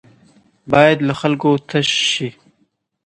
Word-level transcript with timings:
بايد 0.71 0.99
له 1.07 1.13
خلکو 1.21 1.49
تش 1.69 1.89
شي. 2.11 2.29